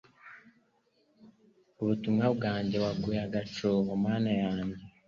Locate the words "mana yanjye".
4.05-4.81